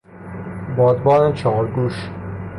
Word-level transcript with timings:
بادبان 0.77 1.33
چهارگوش 1.33 1.93